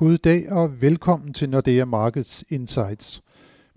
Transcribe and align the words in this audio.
God 0.00 0.18
dag 0.18 0.52
og 0.52 0.80
velkommen 0.80 1.32
til 1.32 1.50
Nordea 1.50 1.84
Markets 1.84 2.44
Insights. 2.48 3.22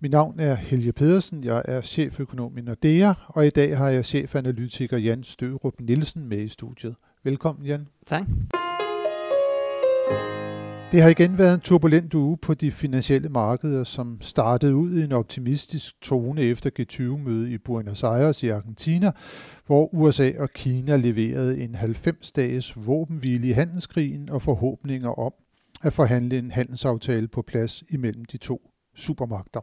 Mit 0.01 0.11
navn 0.11 0.39
er 0.39 0.55
Helge 0.55 0.93
Pedersen, 0.93 1.43
jeg 1.43 1.61
er 1.65 1.81
cheføkonom 1.81 2.57
i 2.57 2.61
Nordea, 2.61 3.13
og 3.27 3.47
i 3.47 3.49
dag 3.49 3.77
har 3.77 3.89
jeg 3.89 4.05
chefanalytiker 4.05 4.97
Jan 4.97 5.23
Størup 5.23 5.73
Nielsen 5.79 6.29
med 6.29 6.37
i 6.37 6.47
studiet. 6.47 6.95
Velkommen 7.23 7.65
Jan. 7.65 7.87
Tak. 8.05 8.23
Det 10.91 11.01
har 11.01 11.09
igen 11.09 11.37
været 11.37 11.53
en 11.53 11.59
turbulent 11.59 12.13
uge 12.13 12.37
på 12.37 12.53
de 12.53 12.71
finansielle 12.71 13.29
markeder, 13.29 13.83
som 13.83 14.17
startede 14.21 14.75
ud 14.75 14.97
i 14.97 15.03
en 15.03 15.11
optimistisk 15.11 16.01
tone 16.01 16.41
efter 16.41 16.69
G20-mødet 16.79 17.49
i 17.49 17.57
Buenos 17.57 18.03
Aires 18.03 18.43
i 18.43 18.49
Argentina, 18.49 19.11
hvor 19.65 19.93
USA 19.93 20.31
og 20.39 20.49
Kina 20.49 20.95
leverede 20.95 21.59
en 21.59 21.75
90-dages 21.75 22.87
våbenhvile 22.87 23.47
i 23.47 23.51
handelskrigen 23.51 24.29
og 24.29 24.41
forhåbninger 24.41 25.19
om 25.19 25.33
at 25.83 25.93
forhandle 25.93 26.37
en 26.37 26.51
handelsaftale 26.51 27.27
på 27.27 27.41
plads 27.41 27.83
imellem 27.89 28.25
de 28.25 28.37
to 28.37 28.69
supermagter. 28.95 29.61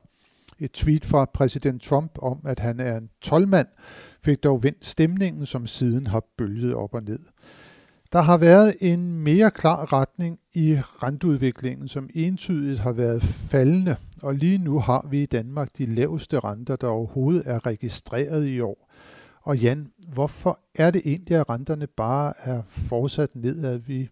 Et 0.59 0.73
tweet 0.73 1.05
fra 1.05 1.25
præsident 1.25 1.83
Trump 1.83 2.19
om, 2.23 2.41
at 2.47 2.59
han 2.59 2.81
er 2.81 2.97
en 2.97 3.11
tolvmand, 3.21 3.67
fik 4.25 4.45
dog 4.45 4.63
vendt 4.63 4.87
stemningen, 4.87 5.47
som 5.47 5.67
siden 5.67 6.07
har 6.07 6.25
bølget 6.39 6.75
op 6.75 6.95
og 6.95 7.03
ned. 7.03 7.19
Der 8.13 8.21
har 8.21 8.37
været 8.37 8.75
en 8.81 9.19
mere 9.19 9.51
klar 9.51 9.93
retning 9.93 10.39
i 10.55 10.79
renteudviklingen, 11.03 11.89
som 11.89 12.11
entydigt 12.15 12.79
har 12.79 12.93
været 12.93 13.23
faldende, 13.23 13.97
og 14.23 14.35
lige 14.35 14.59
nu 14.59 14.81
har 14.81 15.07
vi 15.11 15.23
i 15.23 15.27
Danmark 15.27 15.79
de 15.79 15.87
laveste 15.87 16.41
renter, 16.41 16.77
der 16.77 16.89
overhovedet 16.89 17.43
er 17.47 17.67
registreret 17.67 18.47
i 18.47 18.61
år. 18.61 18.91
Og 19.43 19.59
Jan, 19.59 19.91
hvorfor 20.13 20.61
er 20.75 20.91
det 20.91 21.01
egentlig, 21.05 21.37
at 21.37 21.51
renterne 21.51 21.87
bare 21.87 22.33
er 22.39 22.63
fortsat 22.69 23.37
nedad? 23.37 23.79
Vi 23.79 24.09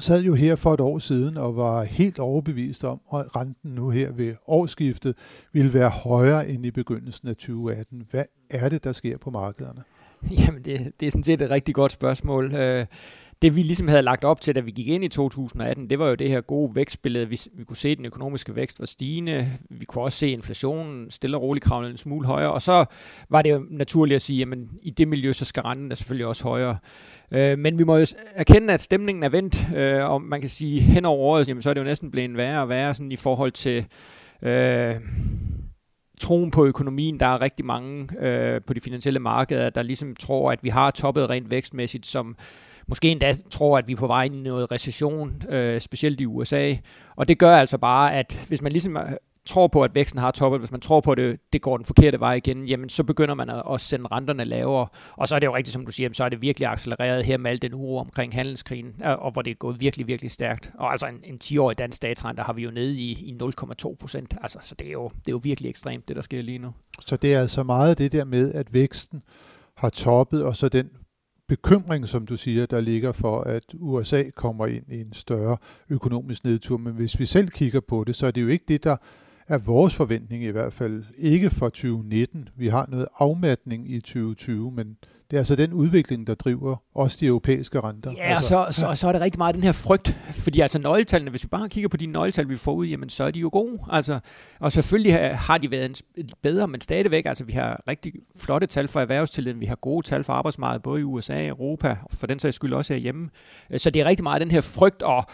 sad 0.00 0.22
jo 0.22 0.34
her 0.34 0.56
for 0.56 0.74
et 0.74 0.80
år 0.80 0.98
siden 0.98 1.36
og 1.36 1.56
var 1.56 1.84
helt 1.84 2.18
overbevist 2.18 2.84
om, 2.84 3.00
at 3.14 3.36
renten 3.36 3.70
nu 3.70 3.90
her 3.90 4.12
ved 4.12 4.34
årsskiftet 4.46 5.16
ville 5.52 5.74
være 5.74 5.88
højere 5.88 6.48
end 6.48 6.66
i 6.66 6.70
begyndelsen 6.70 7.28
af 7.28 7.36
2018. 7.36 8.06
Hvad 8.10 8.24
er 8.50 8.68
det, 8.68 8.84
der 8.84 8.92
sker 8.92 9.18
på 9.18 9.30
markederne? 9.30 9.82
Jamen, 10.46 10.62
det, 10.62 10.92
det 11.00 11.06
er 11.06 11.10
sådan 11.10 11.24
set 11.24 11.40
et 11.40 11.50
rigtig 11.50 11.74
godt 11.74 11.92
spørgsmål. 11.92 12.54
Øh, 12.54 12.86
det 13.42 13.56
vi 13.56 13.62
ligesom 13.62 13.88
havde 13.88 14.02
lagt 14.02 14.24
op 14.24 14.40
til, 14.40 14.54
da 14.54 14.60
vi 14.60 14.70
gik 14.70 14.88
ind 14.88 15.04
i 15.04 15.08
2018, 15.08 15.90
det 15.90 15.98
var 15.98 16.08
jo 16.08 16.14
det 16.14 16.28
her 16.28 16.40
gode 16.40 16.74
vækstbillede. 16.74 17.28
Vi, 17.28 17.40
vi 17.54 17.64
kunne 17.64 17.76
se, 17.76 17.88
at 17.88 17.98
den 17.98 18.06
økonomiske 18.06 18.56
vækst 18.56 18.80
var 18.80 18.86
stigende. 18.86 19.46
Vi 19.70 19.84
kunne 19.84 20.04
også 20.04 20.18
se 20.18 20.30
inflationen 20.30 21.10
stille 21.10 21.36
og 21.36 21.42
roligt 21.42 21.64
kravle 21.64 21.90
en 21.90 21.96
smule 21.96 22.26
højere. 22.26 22.52
Og 22.52 22.62
så 22.62 22.84
var 23.28 23.42
det 23.42 23.50
jo 23.50 23.64
naturligt 23.70 24.16
at 24.16 24.22
sige, 24.22 24.42
at 24.42 24.58
i 24.82 24.90
det 24.90 25.08
miljø, 25.08 25.32
så 25.32 25.44
skal 25.44 25.62
renten 25.62 25.96
selvfølgelig 25.96 26.26
også 26.26 26.44
højere. 26.44 26.78
Øh, 27.30 27.58
men 27.58 27.78
vi 27.78 27.84
må 27.84 27.96
jo 27.96 28.06
erkende, 28.34 28.74
at 28.74 28.80
stemningen 28.80 29.22
er 29.22 29.28
vendt, 29.28 29.68
øh, 29.76 30.10
og 30.10 30.22
man 30.22 30.40
kan 30.40 30.50
sige, 30.50 30.80
hen 30.80 31.04
over 31.04 31.18
året, 31.18 31.48
jamen, 31.48 31.62
så 31.62 31.70
er 31.70 31.74
det 31.74 31.80
jo 31.80 31.86
næsten 31.86 32.10
blevet 32.10 32.36
værre 32.36 32.62
og 32.62 32.68
værre 32.68 32.94
sådan 32.94 33.12
i 33.12 33.16
forhold 33.16 33.52
til... 33.52 33.86
Øh, 34.42 34.94
troen 36.20 36.50
på 36.50 36.66
økonomien. 36.66 37.20
Der 37.20 37.26
er 37.26 37.40
rigtig 37.40 37.64
mange 37.64 38.08
øh, 38.26 38.60
på 38.66 38.74
de 38.74 38.80
finansielle 38.80 39.20
markeder, 39.20 39.70
der 39.70 39.82
ligesom 39.82 40.16
tror, 40.16 40.52
at 40.52 40.62
vi 40.62 40.68
har 40.68 40.90
toppet 40.90 41.30
rent 41.30 41.50
vækstmæssigt, 41.50 42.06
som 42.06 42.36
måske 42.88 43.08
endda 43.08 43.34
tror, 43.50 43.78
at 43.78 43.88
vi 43.88 43.92
er 43.92 43.96
på 43.96 44.06
vej 44.06 44.24
ind 44.24 44.34
i 44.34 44.40
noget 44.40 44.72
recession, 44.72 45.42
øh, 45.48 45.80
specielt 45.80 46.20
i 46.20 46.26
USA. 46.26 46.74
Og 47.16 47.28
det 47.28 47.38
gør 47.38 47.56
altså 47.56 47.78
bare, 47.78 48.14
at 48.14 48.44
hvis 48.48 48.62
man 48.62 48.72
ligesom 48.72 48.96
øh, 48.96 49.12
tror 49.48 49.66
på, 49.66 49.82
at 49.82 49.94
væksten 49.94 50.20
har 50.20 50.30
toppet, 50.30 50.60
hvis 50.60 50.70
man 50.70 50.80
tror 50.80 51.00
på, 51.00 51.12
at 51.12 51.18
det, 51.18 51.40
det 51.52 51.62
går 51.62 51.76
den 51.76 51.86
forkerte 51.86 52.20
vej 52.20 52.34
igen, 52.34 52.66
jamen 52.66 52.88
så 52.88 53.04
begynder 53.04 53.34
man 53.34 53.50
at, 53.50 53.62
at 53.72 53.80
sende 53.80 54.06
renterne 54.12 54.44
lavere. 54.44 54.86
Og 55.16 55.28
så 55.28 55.34
er 55.34 55.38
det 55.38 55.46
jo 55.46 55.56
rigtigt, 55.56 55.72
som 55.72 55.86
du 55.86 55.92
siger, 55.92 56.10
så 56.12 56.24
er 56.24 56.28
det 56.28 56.42
virkelig 56.42 56.68
accelereret 56.68 57.24
her 57.24 57.38
med 57.38 57.50
al 57.50 57.62
den 57.62 57.74
uro 57.74 57.98
omkring 57.98 58.34
handelskrigen, 58.34 58.94
øh, 59.04 59.18
og 59.18 59.32
hvor 59.32 59.42
det 59.42 59.50
er 59.50 59.54
gået 59.54 59.80
virkelig, 59.80 60.06
virkelig 60.06 60.30
stærkt. 60.30 60.72
Og 60.78 60.92
altså 60.92 61.06
en, 61.06 61.20
en 61.24 61.38
10-årig 61.44 61.78
dansk 61.78 61.96
statsrente 61.96 62.42
har 62.42 62.52
vi 62.52 62.62
jo 62.62 62.70
nede 62.70 62.94
i, 62.94 63.10
i 63.10 63.38
0,2 63.42 63.96
procent. 64.00 64.34
Altså, 64.40 64.58
så 64.60 64.74
det 64.74 64.86
er, 64.86 64.92
jo, 64.92 65.08
det 65.08 65.28
er 65.28 65.32
jo 65.32 65.40
virkelig 65.42 65.68
ekstremt, 65.68 66.08
det 66.08 66.16
der 66.16 66.22
sker 66.22 66.42
lige 66.42 66.58
nu. 66.58 66.74
Så 67.06 67.16
det 67.16 67.34
er 67.34 67.40
altså 67.40 67.62
meget 67.62 67.98
det 67.98 68.12
der 68.12 68.24
med, 68.24 68.54
at 68.54 68.74
væksten 68.74 69.22
har 69.76 69.90
toppet, 69.90 70.44
og 70.44 70.56
så 70.56 70.68
den 70.68 70.88
bekymring, 71.48 72.08
som 72.08 72.26
du 72.26 72.36
siger, 72.36 72.66
der 72.66 72.80
ligger 72.80 73.12
for, 73.12 73.40
at 73.40 73.64
USA 73.74 74.24
kommer 74.36 74.66
ind 74.66 74.84
i 74.92 75.00
en 75.00 75.12
større 75.12 75.56
økonomisk 75.90 76.44
nedtur. 76.44 76.76
Men 76.76 76.92
hvis 76.92 77.20
vi 77.20 77.26
selv 77.26 77.48
kigger 77.48 77.80
på 77.80 78.04
det, 78.04 78.16
så 78.16 78.26
er 78.26 78.30
det 78.30 78.42
jo 78.42 78.48
ikke 78.48 78.64
det, 78.68 78.84
der 78.84 78.96
er 79.48 79.58
vores 79.58 79.94
forventning 79.94 80.44
i 80.44 80.50
hvert 80.50 80.72
fald 80.72 81.04
ikke 81.18 81.50
for 81.50 81.68
2019. 81.68 82.48
Vi 82.56 82.68
har 82.68 82.86
noget 82.88 83.06
afmatning 83.18 83.90
i 83.90 84.00
2020, 84.00 84.72
men 84.72 84.96
det 85.30 85.36
er 85.36 85.40
altså 85.40 85.56
den 85.56 85.72
udvikling, 85.72 86.26
der 86.26 86.34
driver 86.34 86.76
også 86.94 87.16
de 87.20 87.26
europæiske 87.26 87.80
renter. 87.80 88.12
Ja, 88.16 88.22
altså, 88.22 88.56
og 88.56 88.74
så, 88.74 88.80
så, 88.80 88.94
så 88.94 89.08
er 89.08 89.12
det 89.12 89.20
rigtig 89.20 89.38
meget 89.38 89.54
den 89.54 89.62
her 89.62 89.72
frygt, 89.72 90.18
fordi 90.32 90.60
altså 90.60 90.78
nøgletallene, 90.78 91.30
hvis 91.30 91.44
vi 91.44 91.48
bare 91.48 91.68
kigger 91.68 91.88
på 91.88 91.96
de 91.96 92.06
nøgletal, 92.06 92.48
vi 92.48 92.56
får 92.56 92.72
ud, 92.72 92.86
jamen 92.86 93.08
så 93.08 93.24
er 93.24 93.30
de 93.30 93.38
jo 93.40 93.48
gode. 93.52 93.78
Altså, 93.90 94.20
og 94.60 94.72
selvfølgelig 94.72 95.36
har 95.38 95.58
de 95.58 95.70
været 95.70 96.02
bedre, 96.42 96.68
men 96.68 96.80
stadigvæk, 96.80 97.26
altså 97.26 97.44
vi 97.44 97.52
har 97.52 97.82
rigtig 97.88 98.12
flotte 98.36 98.66
tal 98.66 98.88
for 98.88 99.00
erhvervstilliden, 99.00 99.60
vi 99.60 99.66
har 99.66 99.76
gode 99.76 100.06
tal 100.06 100.24
for 100.24 100.32
arbejdsmarkedet, 100.32 100.82
både 100.82 101.00
i 101.00 101.04
USA 101.04 101.46
Europa, 101.46 101.88
og 101.88 102.10
for 102.10 102.26
den 102.26 102.38
sags 102.38 102.56
skyld 102.56 102.72
også 102.72 102.92
herhjemme. 102.92 103.28
Så 103.76 103.90
det 103.90 104.00
er 104.00 104.04
rigtig 104.04 104.24
meget 104.24 104.40
den 104.40 104.50
her 104.50 104.60
frygt 104.60 105.02
og 105.02 105.24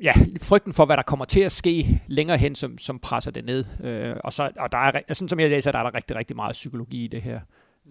ja, 0.00 0.12
frygten 0.42 0.72
for, 0.72 0.86
hvad 0.86 0.96
der 0.96 1.02
kommer 1.02 1.24
til 1.24 1.40
at 1.40 1.52
ske 1.52 2.02
længere 2.06 2.38
hen, 2.38 2.54
som, 2.54 2.78
som 2.78 2.98
presser 2.98 3.30
det 3.30 3.44
ned. 3.44 3.64
Øh, 3.84 4.16
og, 4.24 4.32
så, 4.32 4.50
og 4.58 4.72
der 4.72 4.78
er, 4.78 4.90
altså, 4.90 5.14
sådan 5.14 5.28
som 5.28 5.40
jeg 5.40 5.50
læser, 5.50 5.72
der 5.72 5.78
er 5.78 5.82
der 5.82 5.94
rigtig, 5.94 6.16
rigtig 6.16 6.36
meget 6.36 6.52
psykologi 6.52 7.04
i 7.04 7.08
det 7.08 7.22
her. 7.22 7.40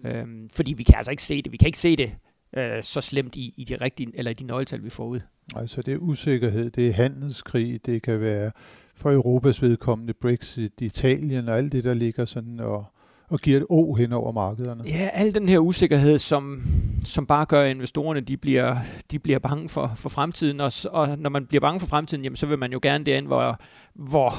Øh, 0.04 0.24
fordi 0.54 0.72
vi 0.72 0.82
kan 0.82 0.94
altså 0.96 1.10
ikke 1.10 1.22
se 1.22 1.42
det. 1.42 1.52
Vi 1.52 1.56
kan 1.56 1.66
ikke 1.66 1.78
se 1.78 1.96
det 1.96 2.16
øh, 2.56 2.82
så 2.82 3.00
slemt 3.00 3.36
i, 3.36 3.54
i 3.56 3.64
de 3.64 3.76
rigtige, 3.76 4.10
eller 4.14 4.30
i 4.30 4.34
de 4.34 4.44
nøgletal, 4.44 4.84
vi 4.84 4.90
får 4.90 5.04
ud. 5.04 5.20
Altså 5.56 5.82
det 5.82 5.94
er 5.94 5.98
usikkerhed, 5.98 6.70
det 6.70 6.88
er 6.88 6.92
handelskrig, 6.92 7.86
det 7.86 8.02
kan 8.02 8.20
være 8.20 8.50
for 8.94 9.12
Europas 9.12 9.62
vedkommende 9.62 10.12
Brexit, 10.12 10.80
Italien 10.80 11.48
og 11.48 11.56
alt 11.56 11.72
det, 11.72 11.84
der 11.84 11.94
ligger 11.94 12.24
sådan 12.24 12.60
og 12.60 12.93
og 13.34 13.40
giver 13.40 13.56
et 13.56 13.66
o 13.70 13.94
hen 13.94 14.12
over 14.12 14.32
markederne. 14.32 14.84
Ja, 14.86 15.08
al 15.12 15.34
den 15.34 15.48
her 15.48 15.58
usikkerhed, 15.58 16.18
som, 16.18 16.62
som 17.04 17.26
bare 17.26 17.46
gør, 17.46 17.62
at 17.62 17.70
investorerne 17.70 18.20
de 18.20 18.36
bliver, 18.36 18.76
de 19.10 19.18
bliver 19.18 19.38
bange 19.38 19.68
for, 19.68 19.92
for 19.96 20.08
fremtiden. 20.08 20.60
Og, 20.60 20.72
og 20.90 21.18
når 21.18 21.30
man 21.30 21.46
bliver 21.46 21.60
bange 21.60 21.80
for 21.80 21.86
fremtiden, 21.86 22.24
jamen, 22.24 22.36
så 22.36 22.46
vil 22.46 22.58
man 22.58 22.72
jo 22.72 22.78
gerne 22.82 23.04
derind, 23.04 23.26
hvor, 23.26 23.60
hvor, 23.94 24.34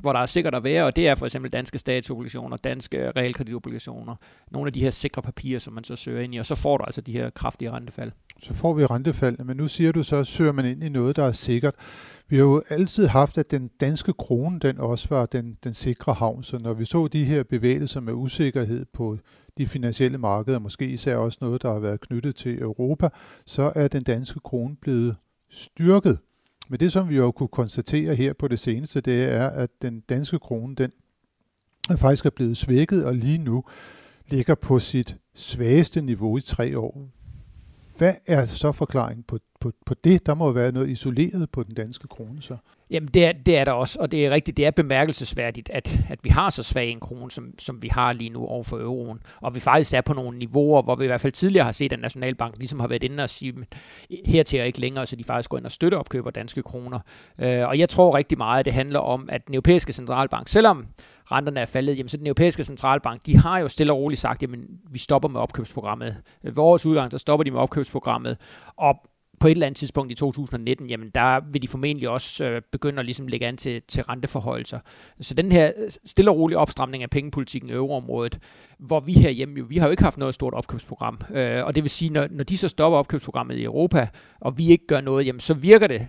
hvor 0.00 0.12
der 0.12 0.20
er 0.20 0.26
sikkert 0.26 0.54
at 0.54 0.64
være, 0.64 0.84
og 0.84 0.96
det 0.96 1.08
er 1.08 1.14
for 1.14 1.26
eksempel 1.26 1.52
danske 1.52 1.78
statsobligationer, 1.78 2.56
danske 2.56 3.10
realkreditobligationer, 3.10 4.14
nogle 4.50 4.66
af 4.66 4.72
de 4.72 4.80
her 4.80 4.90
sikre 4.90 5.22
papirer, 5.22 5.58
som 5.58 5.72
man 5.72 5.84
så 5.84 5.96
søger 5.96 6.20
ind 6.20 6.34
i, 6.34 6.38
og 6.38 6.46
så 6.46 6.54
får 6.54 6.76
du 6.76 6.84
altså 6.84 7.00
de 7.00 7.12
her 7.12 7.30
kraftige 7.30 7.70
rentefald. 7.70 8.12
Så 8.42 8.54
får 8.54 8.74
vi 8.74 8.86
rentefald, 8.86 9.38
men 9.38 9.56
nu 9.56 9.68
siger 9.68 9.92
du 9.92 10.02
så, 10.02 10.16
at 10.16 10.26
søger 10.26 10.52
man 10.52 10.64
ind 10.64 10.84
i 10.84 10.88
noget, 10.88 11.16
der 11.16 11.24
er 11.24 11.32
sikkert. 11.32 11.74
Vi 12.32 12.36
har 12.36 12.44
jo 12.44 12.62
altid 12.68 13.06
haft, 13.06 13.38
at 13.38 13.50
den 13.50 13.70
danske 13.80 14.12
krone, 14.12 14.58
den 14.58 14.78
også 14.78 15.08
var 15.08 15.26
den, 15.26 15.58
den 15.64 15.74
sikre 15.74 16.12
havn, 16.12 16.42
så 16.42 16.58
når 16.58 16.72
vi 16.72 16.84
så 16.84 17.08
de 17.08 17.24
her 17.24 17.42
bevægelser 17.42 18.00
med 18.00 18.12
usikkerhed 18.12 18.84
på 18.92 19.18
de 19.58 19.66
finansielle 19.66 20.18
markeder, 20.18 20.58
måske 20.58 20.86
især 20.88 21.16
også 21.16 21.38
noget, 21.40 21.62
der 21.62 21.72
har 21.72 21.78
været 21.78 22.00
knyttet 22.00 22.36
til 22.36 22.62
Europa, 22.62 23.08
så 23.46 23.72
er 23.74 23.88
den 23.88 24.02
danske 24.02 24.40
krone 24.44 24.76
blevet 24.76 25.16
styrket. 25.50 26.18
Men 26.68 26.80
det, 26.80 26.92
som 26.92 27.08
vi 27.08 27.16
jo 27.16 27.30
kunne 27.30 27.48
konstatere 27.48 28.14
her 28.14 28.32
på 28.32 28.48
det 28.48 28.58
seneste, 28.58 29.00
det 29.00 29.24
er, 29.24 29.48
at 29.48 29.70
den 29.82 30.00
danske 30.00 30.38
krone, 30.38 30.74
den 30.74 30.92
faktisk 31.96 32.26
er 32.26 32.30
blevet 32.30 32.56
svækket, 32.56 33.04
og 33.04 33.14
lige 33.14 33.38
nu 33.38 33.64
ligger 34.28 34.54
på 34.54 34.78
sit 34.78 35.16
svageste 35.34 36.02
niveau 36.02 36.38
i 36.38 36.40
tre 36.40 36.78
år. 36.78 37.08
Hvad 38.02 38.14
er 38.26 38.46
så 38.46 38.72
forklaringen 38.72 39.24
på, 39.28 39.38
på, 39.60 39.72
på 39.86 39.94
det? 39.94 40.26
Der 40.26 40.34
må 40.34 40.46
jo 40.46 40.50
være 40.50 40.72
noget 40.72 40.88
isoleret 40.88 41.50
på 41.50 41.62
den 41.62 41.74
danske 41.74 42.08
krone 42.08 42.42
så. 42.42 42.56
Jamen 42.90 43.08
det 43.08 43.24
er, 43.24 43.32
det 43.32 43.56
er 43.56 43.64
der 43.64 43.72
også, 43.72 43.98
og 44.00 44.12
det 44.12 44.26
er 44.26 44.30
rigtigt, 44.30 44.56
det 44.56 44.66
er 44.66 44.70
bemærkelsesværdigt, 44.70 45.70
at, 45.70 46.00
at 46.08 46.18
vi 46.22 46.30
har 46.30 46.50
så 46.50 46.62
svag 46.62 46.90
en 46.90 47.00
krone, 47.00 47.30
som, 47.30 47.54
som 47.58 47.82
vi 47.82 47.88
har 47.88 48.12
lige 48.12 48.30
nu 48.30 48.46
over 48.46 48.62
for 48.62 48.78
euroen, 48.78 49.18
og 49.40 49.54
vi 49.54 49.60
faktisk 49.60 49.94
er 49.94 50.00
på 50.00 50.12
nogle 50.12 50.38
niveauer, 50.38 50.82
hvor 50.82 50.94
vi 50.94 51.04
i 51.04 51.06
hvert 51.06 51.20
fald 51.20 51.32
tidligere 51.32 51.64
har 51.64 51.72
set, 51.72 51.92
at 51.92 52.00
Nationalbanken 52.00 52.58
ligesom 52.58 52.80
har 52.80 52.88
været 52.88 53.02
inde 53.02 53.22
og 53.22 53.30
sige, 53.30 53.54
hertil 54.26 54.60
er 54.60 54.64
ikke 54.64 54.80
længere, 54.80 55.06
så 55.06 55.16
de 55.16 55.24
faktisk 55.24 55.50
går 55.50 55.58
ind 55.58 55.66
og 55.66 55.72
støtter 55.72 55.98
opkøber 55.98 56.30
danske 56.30 56.62
kroner. 56.62 56.98
Øh, 57.38 57.68
og 57.68 57.78
jeg 57.78 57.88
tror 57.88 58.16
rigtig 58.16 58.38
meget, 58.38 58.58
at 58.58 58.64
det 58.64 58.72
handler 58.72 58.98
om, 58.98 59.28
at 59.32 59.46
den 59.46 59.54
europæiske 59.54 59.92
centralbank, 59.92 60.48
selvom 60.48 60.86
renterne 61.32 61.60
er 61.60 61.64
faldet, 61.64 61.98
jamen 61.98 62.08
så 62.08 62.16
den 62.16 62.26
europæiske 62.26 62.64
centralbank, 62.64 63.26
de 63.26 63.36
har 63.36 63.58
jo 63.58 63.68
stille 63.68 63.92
og 63.92 63.98
roligt 63.98 64.20
sagt, 64.20 64.42
jamen 64.42 64.64
vi 64.90 64.98
stopper 64.98 65.28
med 65.28 65.40
opkøbsprogrammet. 65.40 66.16
Vores 66.54 66.86
udgang, 66.86 67.10
der 67.10 67.18
stopper 67.18 67.44
de 67.44 67.50
med 67.50 67.60
opkøbsprogrammet, 67.60 68.36
og 68.76 68.96
på 69.42 69.48
et 69.48 69.52
eller 69.52 69.66
andet 69.66 69.76
tidspunkt 69.76 70.12
i 70.12 70.14
2019, 70.14 70.86
jamen 70.90 71.10
der 71.14 71.40
vil 71.52 71.62
de 71.62 71.68
formentlig 71.68 72.08
også 72.08 72.44
øh, 72.44 72.62
begynde 72.72 72.98
at 72.98 73.04
ligesom 73.04 73.26
lægge 73.26 73.46
an 73.46 73.56
til, 73.56 73.82
til 73.88 74.02
renteforholdelser. 74.02 74.78
Så 75.20 75.34
den 75.34 75.52
her 75.52 75.72
øh, 75.76 75.90
stille 76.04 76.30
og 76.30 76.36
rolige 76.36 76.58
opstramning 76.58 77.02
af 77.02 77.10
pengepolitikken 77.10 77.70
i 77.70 77.72
euroområdet, 77.72 78.38
hvor 78.78 79.00
vi 79.00 79.12
herhjemme 79.12 79.58
jo, 79.58 79.64
vi 79.68 79.76
har 79.76 79.86
jo 79.86 79.90
ikke 79.90 80.02
haft 80.02 80.18
noget 80.18 80.34
stort 80.34 80.54
opkøbsprogram. 80.54 81.20
Øh, 81.34 81.64
og 81.64 81.74
det 81.74 81.82
vil 81.82 81.90
sige, 81.90 82.12
når, 82.12 82.26
når 82.30 82.44
de 82.44 82.58
så 82.58 82.68
stopper 82.68 82.98
opkøbsprogrammet 82.98 83.56
i 83.56 83.64
Europa, 83.64 84.08
og 84.40 84.58
vi 84.58 84.68
ikke 84.68 84.86
gør 84.86 85.00
noget, 85.00 85.26
jamen 85.26 85.40
så 85.40 85.54
virker 85.54 85.86
det 85.86 86.08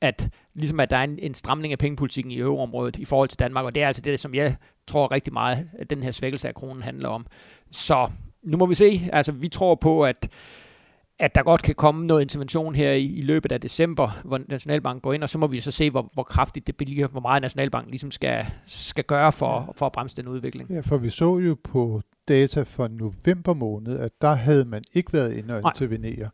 at 0.00 0.28
ligesom 0.54 0.80
at 0.80 0.90
der 0.90 0.96
er 0.96 1.04
en, 1.04 1.18
en 1.18 1.34
stramning 1.34 1.72
af 1.72 1.78
pengepolitikken 1.78 2.30
i 2.30 2.38
euroområdet 2.38 2.96
i 2.96 3.04
forhold 3.04 3.28
til 3.28 3.38
Danmark, 3.38 3.64
og 3.64 3.74
det 3.74 3.82
er 3.82 3.86
altså 3.86 4.02
det, 4.02 4.20
som 4.20 4.34
jeg 4.34 4.56
tror 4.86 5.12
rigtig 5.12 5.32
meget, 5.32 5.68
at 5.78 5.90
den 5.90 6.02
her 6.02 6.10
svækkelse 6.10 6.48
af 6.48 6.54
kronen 6.54 6.82
handler 6.82 7.08
om. 7.08 7.26
Så 7.70 8.10
nu 8.42 8.56
må 8.56 8.66
vi 8.66 8.74
se. 8.74 9.08
Altså, 9.12 9.32
vi 9.32 9.48
tror 9.48 9.74
på, 9.74 10.04
at 10.04 10.28
at 11.18 11.34
der 11.34 11.42
godt 11.42 11.62
kan 11.62 11.74
komme 11.74 12.06
noget 12.06 12.22
intervention 12.22 12.74
her 12.74 12.92
i, 12.92 13.04
i 13.04 13.22
løbet 13.22 13.52
af 13.52 13.60
december, 13.60 14.20
hvor 14.24 14.40
Nationalbanken 14.48 15.00
går 15.00 15.12
ind, 15.12 15.22
og 15.22 15.30
så 15.30 15.38
må 15.38 15.46
vi 15.46 15.60
så 15.60 15.70
se, 15.70 15.90
hvor, 15.90 16.10
hvor 16.12 16.22
kraftigt 16.22 16.66
det 16.66 16.76
bliver, 16.76 17.08
hvor 17.08 17.20
meget 17.20 17.42
Nationalbanken 17.42 17.90
ligesom 17.90 18.10
skal, 18.10 18.46
skal 18.66 19.04
gøre 19.04 19.32
for, 19.32 19.74
for 19.76 19.86
at 19.86 19.92
bremse 19.92 20.16
den 20.16 20.28
udvikling. 20.28 20.70
Ja, 20.70 20.80
for 20.80 20.96
vi 20.96 21.10
så 21.10 21.38
jo 21.38 21.56
på 21.64 22.00
data 22.28 22.62
for 22.62 22.88
november 22.88 23.54
måned, 23.54 23.98
at 23.98 24.10
der 24.20 24.34
havde 24.34 24.64
man 24.64 24.82
ikke 24.92 25.12
været 25.12 25.32
inde 25.32 25.54
og 25.54 25.62
intervenere. 25.64 26.30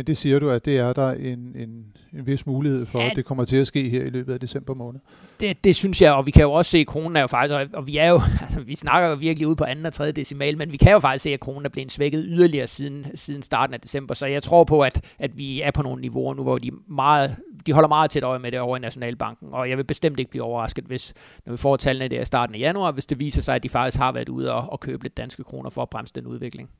Men 0.00 0.06
det 0.06 0.16
siger 0.16 0.38
du, 0.38 0.50
at 0.50 0.64
det 0.64 0.78
er 0.78 0.92
der 0.92 1.10
en, 1.10 1.38
en, 1.56 1.84
en 2.12 2.26
vis 2.26 2.46
mulighed 2.46 2.86
for, 2.86 2.98
ja, 2.98 3.10
at 3.10 3.16
det 3.16 3.24
kommer 3.24 3.44
til 3.44 3.56
at 3.56 3.66
ske 3.66 3.88
her 3.88 4.02
i 4.02 4.10
løbet 4.10 4.32
af 4.32 4.40
december 4.40 4.74
måned. 4.74 5.00
Det, 5.40 5.64
det 5.64 5.76
synes 5.76 6.02
jeg, 6.02 6.12
og 6.12 6.26
vi 6.26 6.30
kan 6.30 6.42
jo 6.42 6.52
også 6.52 6.70
se, 6.70 6.78
at 6.78 6.86
kronen 6.86 7.16
er 7.16 7.20
jo 7.20 7.26
faktisk, 7.26 7.70
og 7.74 7.86
vi 7.86 7.96
er 7.96 8.08
jo, 8.08 8.20
altså 8.42 8.60
vi 8.60 8.74
snakker 8.74 9.08
jo 9.08 9.14
virkelig 9.14 9.48
ud 9.48 9.54
på 9.54 9.64
anden 9.64 9.86
og 9.86 9.92
tredje 9.92 10.12
decimal, 10.12 10.58
men 10.58 10.72
vi 10.72 10.76
kan 10.76 10.92
jo 10.92 10.98
faktisk 10.98 11.22
se, 11.22 11.30
at 11.30 11.40
kronen 11.40 11.64
er 11.64 11.68
blevet 11.68 11.92
svækket 11.92 12.24
yderligere 12.28 12.66
siden, 12.66 13.06
siden 13.14 13.42
starten 13.42 13.74
af 13.74 13.80
december, 13.80 14.14
så 14.14 14.26
jeg 14.26 14.42
tror 14.42 14.64
på, 14.64 14.80
at, 14.80 15.04
at 15.18 15.38
vi 15.38 15.60
er 15.60 15.70
på 15.70 15.82
nogle 15.82 16.00
niveauer 16.00 16.34
nu, 16.34 16.42
hvor 16.42 16.58
de, 16.58 16.70
meget, 16.88 17.36
de 17.66 17.72
holder 17.72 17.88
meget 17.88 18.10
tæt 18.10 18.22
øje 18.22 18.38
med 18.38 18.52
det 18.52 18.60
over 18.60 18.76
i 18.76 18.80
Nationalbanken, 18.80 19.48
og 19.52 19.70
jeg 19.70 19.76
vil 19.76 19.84
bestemt 19.84 20.18
ikke 20.18 20.30
blive 20.30 20.44
overrasket, 20.44 20.84
hvis, 20.84 21.14
når 21.46 21.52
vi 21.52 21.56
får 21.56 21.76
tallene 21.76 22.08
der 22.08 22.20
i 22.20 22.24
starten 22.24 22.54
af 22.54 22.58
januar, 22.58 22.92
hvis 22.92 23.06
det 23.06 23.18
viser 23.18 23.42
sig, 23.42 23.54
at 23.54 23.62
de 23.62 23.68
faktisk 23.68 23.98
har 23.98 24.12
været 24.12 24.28
ude 24.28 24.52
og, 24.52 24.72
og 24.72 24.80
købe 24.80 25.02
lidt 25.02 25.16
danske 25.16 25.44
kroner 25.44 25.70
for 25.70 25.82
at 25.82 25.90
bremse 25.90 26.14
den 26.14 26.26
udvikling. 26.26 26.70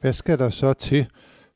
Hvad 0.00 0.12
skal 0.12 0.38
der 0.38 0.50
så 0.50 0.72
til, 0.72 1.06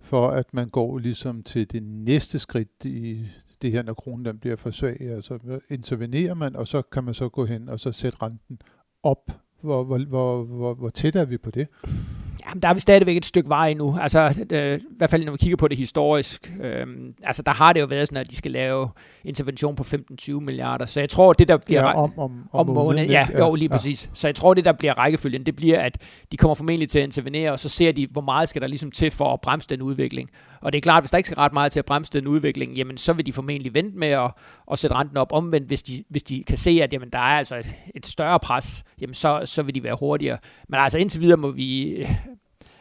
for 0.02 0.28
at 0.28 0.54
man 0.54 0.68
går 0.68 0.98
ligesom 0.98 1.42
til 1.42 1.70
det 1.70 1.82
næste 1.82 2.38
skridt 2.38 2.84
i 2.84 3.26
det 3.62 3.72
her, 3.72 3.82
når 3.82 3.94
kronen 3.94 4.24
den 4.24 4.38
bliver 4.38 4.56
for 4.56 4.70
svag. 4.70 5.00
Altså 5.00 5.60
intervenerer 5.70 6.34
man, 6.34 6.56
og 6.56 6.68
så 6.68 6.82
kan 6.82 7.04
man 7.04 7.14
så 7.14 7.28
gå 7.28 7.44
hen 7.44 7.68
og 7.68 7.80
så 7.80 7.92
sætte 7.92 8.18
renten 8.22 8.58
op. 9.02 9.30
Hvor, 9.60 9.84
hvor, 9.84 9.98
hvor, 9.98 10.44
hvor, 10.44 10.74
hvor 10.74 10.88
tæt 10.88 11.16
er 11.16 11.24
vi 11.24 11.38
på 11.38 11.50
det? 11.50 11.68
Jamen, 12.48 12.62
der 12.62 12.68
er 12.68 12.74
vi 12.74 12.80
stadigvæk 12.80 13.16
et 13.16 13.24
stykke 13.24 13.48
vej 13.48 13.74
nu. 13.74 13.98
Altså, 14.00 14.44
øh, 14.50 14.80
i 14.80 14.82
hvert 14.96 15.10
fald 15.10 15.24
når 15.24 15.32
vi 15.32 15.38
kigger 15.38 15.56
på 15.56 15.68
det 15.68 15.78
historisk. 15.78 16.52
Øh, 16.62 16.86
altså, 17.22 17.42
der 17.42 17.52
har 17.52 17.72
det 17.72 17.80
jo 17.80 17.86
været 17.86 18.08
sådan, 18.08 18.20
at 18.20 18.30
de 18.30 18.36
skal 18.36 18.50
lave 18.50 18.88
intervention 19.24 19.76
på 19.76 19.82
15-20 19.82 20.32
milliarder. 20.32 20.86
Så 20.86 21.00
jeg 21.00 21.08
tror, 21.08 21.32
det 21.32 21.48
der 21.48 21.56
bliver... 21.56 21.82
Ja, 21.82 22.02
om, 22.02 22.18
om, 22.18 22.30
om, 22.52 22.68
om 22.68 22.74
måneden. 22.74 23.10
Ja, 23.10 23.28
jo, 23.38 23.54
lige 23.54 23.68
ja. 23.70 23.76
præcis. 23.76 24.10
Så 24.14 24.28
jeg 24.28 24.34
tror, 24.34 24.54
det 24.54 24.64
der 24.64 24.72
bliver 24.72 24.94
rækkefølgen, 24.94 25.46
det 25.46 25.56
bliver, 25.56 25.80
at 25.80 25.98
de 26.32 26.36
kommer 26.36 26.54
formentlig 26.54 26.88
til 26.88 26.98
at 26.98 27.04
intervenere, 27.04 27.52
og 27.52 27.60
så 27.60 27.68
ser 27.68 27.92
de, 27.92 28.06
hvor 28.10 28.22
meget 28.22 28.48
skal 28.48 28.62
der 28.62 28.68
ligesom 28.68 28.90
til 28.90 29.10
for 29.10 29.32
at 29.32 29.40
bremse 29.40 29.68
den 29.68 29.82
udvikling. 29.82 30.28
Og 30.62 30.72
det 30.72 30.78
er 30.78 30.82
klart, 30.82 30.96
at 30.96 31.02
hvis 31.02 31.10
der 31.10 31.16
ikke 31.16 31.26
skal 31.26 31.36
ret 31.36 31.52
meget 31.52 31.72
til 31.72 31.78
at 31.78 31.84
bremse 31.84 32.12
den 32.12 32.26
udvikling, 32.26 32.76
jamen 32.76 32.96
så 32.96 33.12
vil 33.12 33.26
de 33.26 33.32
formentlig 33.32 33.74
vente 33.74 33.98
med 33.98 34.08
at, 34.08 34.30
at 34.72 34.78
sætte 34.78 34.96
renten 34.96 35.16
op. 35.16 35.32
Omvendt, 35.32 35.66
hvis 35.66 35.82
de, 35.82 36.04
hvis 36.08 36.22
de 36.22 36.44
kan 36.44 36.58
se, 36.58 36.70
at 36.82 36.92
jamen, 36.92 37.10
der 37.10 37.18
er 37.18 37.38
altså 37.38 37.56
et, 37.56 37.74
et 37.94 38.06
større 38.06 38.40
pres, 38.40 38.84
jamen 39.00 39.14
så, 39.14 39.42
så 39.44 39.62
vil 39.62 39.74
de 39.74 39.82
være 39.82 39.96
hurtigere. 40.00 40.38
Men 40.68 40.80
altså 40.80 40.98
indtil 40.98 41.20
videre 41.20 41.36
må 41.36 41.50
vi 41.50 41.96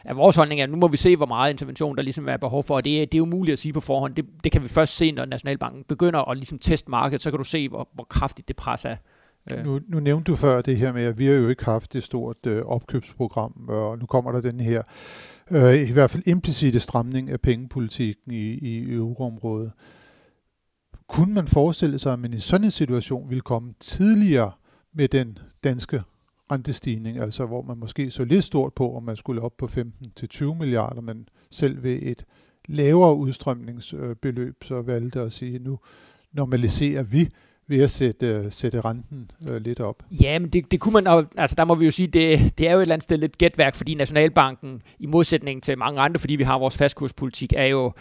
er 0.04 0.14
vores 0.14 0.36
holdning 0.36 0.60
er, 0.60 0.64
at 0.64 0.70
nu 0.70 0.76
må 0.76 0.88
vi 0.88 0.96
se, 0.96 1.16
hvor 1.16 1.26
meget 1.26 1.50
intervention 1.50 1.96
der 1.96 2.02
ligesom 2.02 2.28
er 2.28 2.36
behov 2.36 2.64
for, 2.64 2.74
og 2.74 2.84
det, 2.84 3.02
er, 3.02 3.06
det 3.06 3.18
er 3.18 3.22
umuligt 3.22 3.52
at 3.52 3.58
sige 3.58 3.72
på 3.72 3.80
forhånd. 3.80 4.14
Det, 4.14 4.24
det 4.44 4.52
kan 4.52 4.62
vi 4.62 4.68
først 4.68 4.96
se, 4.96 5.12
når 5.12 5.24
Nationalbanken 5.24 5.84
begynder 5.88 6.30
at 6.30 6.36
ligesom 6.36 6.58
teste 6.58 6.90
markedet, 6.90 7.22
så 7.22 7.30
kan 7.30 7.38
du 7.38 7.44
se, 7.44 7.68
hvor, 7.68 7.88
hvor 7.94 8.04
kraftigt 8.04 8.48
det 8.48 8.56
pres 8.56 8.84
er. 8.84 8.96
Ja. 9.50 9.62
Nu, 9.62 9.80
nu 9.88 10.00
nævnte 10.00 10.30
du 10.30 10.36
før 10.36 10.62
det 10.62 10.76
her 10.76 10.92
med, 10.92 11.04
at 11.04 11.18
vi 11.18 11.26
har 11.26 11.32
jo 11.32 11.48
ikke 11.48 11.64
haft 11.64 11.96
et 11.96 12.02
stort 12.02 12.46
øh, 12.46 12.62
opkøbsprogram, 12.62 13.68
og 13.68 13.98
nu 13.98 14.06
kommer 14.06 14.32
der 14.32 14.40
den 14.40 14.60
her, 14.60 14.82
øh, 15.50 15.88
i 15.88 15.92
hvert 15.92 16.10
fald 16.10 16.22
implicite 16.26 16.80
stramning 16.80 17.30
af 17.30 17.40
pengepolitikken 17.40 18.32
i, 18.32 18.52
i 18.52 18.92
euroområdet. 18.92 19.72
Kunne 21.08 21.34
man 21.34 21.46
forestille 21.46 21.98
sig, 21.98 22.12
at 22.12 22.18
man 22.18 22.34
i 22.34 22.40
sådan 22.40 22.64
en 22.64 22.70
situation 22.70 23.28
ville 23.28 23.40
komme 23.40 23.74
tidligere 23.80 24.52
med 24.94 25.08
den 25.08 25.38
danske 25.64 26.02
rentestigning, 26.50 27.18
altså 27.18 27.46
hvor 27.46 27.62
man 27.62 27.78
måske 27.78 28.10
så 28.10 28.24
lidt 28.24 28.44
stort 28.44 28.72
på, 28.72 28.96
om 28.96 29.02
man 29.02 29.16
skulle 29.16 29.42
op 29.42 29.56
på 29.58 29.66
15-20 29.66 30.54
milliarder, 30.54 31.00
men 31.00 31.28
selv 31.50 31.82
ved 31.82 31.98
et 32.02 32.24
lavere 32.68 33.16
udstrømningsbeløb, 33.16 34.64
så 34.64 34.82
valgte 34.82 35.20
at 35.20 35.32
sige, 35.32 35.54
at 35.54 35.62
nu 35.62 35.78
normaliserer 36.32 37.02
vi 37.02 37.28
ved 37.72 37.82
at 37.82 37.90
sætte, 37.90 38.26
øh, 38.26 38.44
sætte 38.50 38.80
renten 38.80 39.30
øh, 39.50 39.62
lidt 39.62 39.80
op. 39.80 40.02
Ja, 40.10 40.38
men 40.38 40.48
det, 40.48 40.70
det 40.70 40.80
kunne 40.80 40.92
man, 40.92 41.26
altså 41.36 41.56
der 41.56 41.64
må 41.64 41.74
vi 41.74 41.84
jo 41.84 41.90
sige, 41.90 42.06
det, 42.06 42.58
det 42.58 42.68
er 42.68 42.72
jo 42.72 42.78
et 42.78 42.82
eller 42.82 42.94
andet 42.94 43.04
sted 43.04 43.18
lidt 43.18 43.38
gætværk, 43.38 43.74
fordi 43.74 43.94
Nationalbanken, 43.94 44.82
i 44.98 45.06
modsætning 45.06 45.62
til 45.62 45.78
mange 45.78 46.00
andre, 46.00 46.18
fordi 46.18 46.36
vi 46.36 46.42
har 46.42 46.58
vores 46.58 46.76
fastkurspolitik, 46.76 47.52
er 47.56 47.64
jo 47.64 47.92